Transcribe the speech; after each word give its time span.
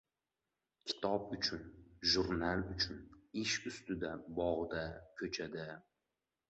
Kitob 0.91 1.27
uchun, 1.35 1.67
jurnal 2.13 2.65
uchun, 2.77 3.05
ish 3.45 3.55
ustida, 3.73 4.17
bog‘da, 4.41 4.87
ko‘chada... 5.23 5.69